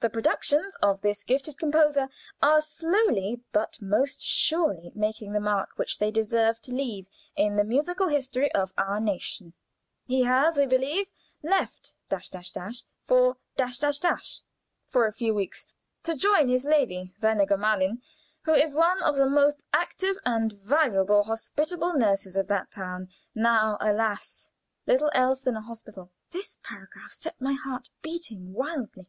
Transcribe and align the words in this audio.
The 0.00 0.10
productions 0.10 0.76
of 0.82 1.00
this 1.00 1.22
gifted 1.22 1.56
composer 1.56 2.10
are 2.42 2.60
slowly 2.60 3.40
but 3.50 3.80
most 3.80 4.20
surely 4.20 4.92
making 4.94 5.32
the 5.32 5.40
mark 5.40 5.70
which 5.76 5.96
they 5.96 6.10
deserve 6.10 6.60
to 6.60 6.74
leave 6.74 7.08
in 7.34 7.56
the 7.56 7.64
musical 7.64 8.08
history 8.08 8.52
of 8.52 8.74
our 8.76 9.00
nation; 9.00 9.54
he 10.04 10.24
has, 10.24 10.58
we 10.58 10.66
believe, 10.66 11.06
left 11.42 11.94
for 13.00 13.36
for 14.90 15.06
a 15.06 15.12
few 15.14 15.32
weeks 15.32 15.64
to 16.02 16.14
join 16.14 16.48
his 16.50 16.66
lady 16.66 17.14
(seine 17.16 17.46
Gemahlin), 17.46 18.02
who 18.42 18.52
is 18.52 18.74
one 18.74 19.02
of 19.02 19.16
the 19.16 19.30
most 19.30 19.62
active 19.72 20.16
and 20.26 20.52
valuable 20.52 21.22
hospitable 21.22 21.94
nurses 21.94 22.36
of 22.36 22.48
that 22.48 22.70
town, 22.70 23.08
now, 23.34 23.78
alas! 23.80 24.50
little 24.86 25.10
else 25.14 25.40
than 25.40 25.56
a 25.56 25.62
hospital." 25.62 26.10
This 26.32 26.58
paragraph 26.62 27.12
set 27.14 27.40
my 27.40 27.54
heart 27.54 27.88
beating 28.02 28.52
wildly. 28.52 29.02